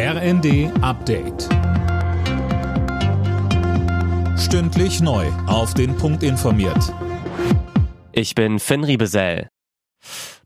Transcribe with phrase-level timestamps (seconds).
[0.00, 1.48] RND Update.
[4.38, 5.26] Stündlich neu.
[5.48, 6.94] Auf den Punkt informiert.
[8.12, 9.48] Ich bin Finn Riebesell.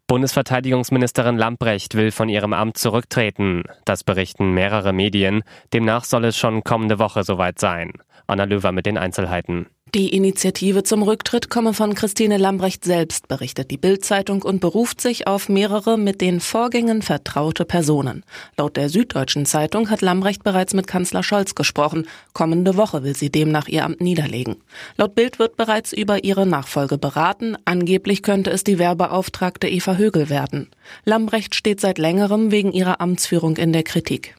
[0.06, 3.64] Bundesverteidigungsministerin Lamprecht will von ihrem Amt zurücktreten.
[3.84, 5.42] Das berichten mehrere Medien.
[5.74, 7.92] Demnach soll es schon kommende Woche soweit sein.
[8.26, 9.66] Anna Löwer mit den Einzelheiten.
[9.94, 15.26] Die Initiative zum Rücktritt komme von Christine Lambrecht selbst, berichtet die Bild-Zeitung und beruft sich
[15.26, 18.24] auf mehrere mit den Vorgängen vertraute Personen.
[18.56, 22.06] Laut der Süddeutschen Zeitung hat Lambrecht bereits mit Kanzler Scholz gesprochen.
[22.32, 24.56] Kommende Woche will sie demnach ihr Amt niederlegen.
[24.96, 27.58] Laut Bild wird bereits über ihre Nachfolge beraten.
[27.66, 30.70] Angeblich könnte es die Werbeauftragte Eva Högel werden.
[31.04, 34.36] Lambrecht steht seit längerem wegen ihrer Amtsführung in der Kritik.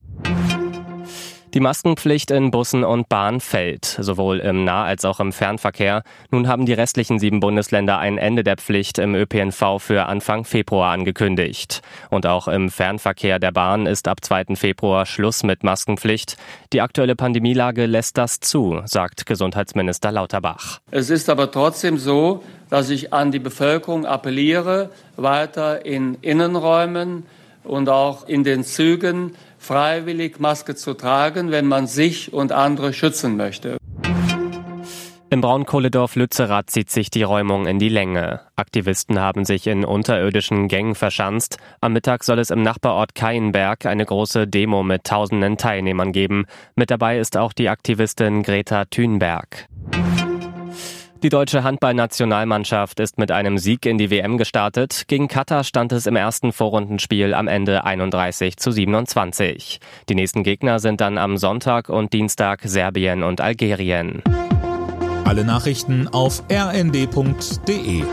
[1.54, 6.02] Die Maskenpflicht in Bussen und Bahn fällt, sowohl im Nah- als auch im Fernverkehr.
[6.32, 10.92] Nun haben die restlichen sieben Bundesländer ein Ende der Pflicht im ÖPNV für Anfang Februar
[10.92, 11.84] angekündigt.
[12.10, 14.56] Und auch im Fernverkehr der Bahn ist ab 2.
[14.56, 16.38] Februar Schluss mit Maskenpflicht.
[16.74, 20.80] Die aktuelle Pandemielage lässt das zu, sagt Gesundheitsminister Lauterbach.
[20.90, 22.42] Es ist aber trotzdem so,
[22.72, 27.28] dass ich an die Bevölkerung appelliere, weiter in Innenräumen
[27.64, 33.38] und auch in den Zügen freiwillig Maske zu tragen, wenn man sich und andere schützen
[33.38, 33.78] möchte.
[35.34, 38.42] Im Braunkohledorf Lützerath zieht sich die Räumung in die Länge.
[38.56, 41.58] Aktivisten haben sich in unterirdischen Gängen verschanzt.
[41.82, 46.46] Am Mittag soll es im Nachbarort Keienberg eine große Demo mit tausenden Teilnehmern geben.
[46.76, 49.66] Mit dabei ist auch die Aktivistin Greta Thunberg.
[51.24, 55.06] Die deutsche Handballnationalmannschaft ist mit einem Sieg in die WM gestartet.
[55.08, 59.80] Gegen Katar stand es im ersten Vorrundenspiel am Ende 31 zu 27.
[60.10, 64.22] Die nächsten Gegner sind dann am Sonntag und Dienstag Serbien und Algerien.
[65.24, 68.04] Alle Nachrichten auf rnd.de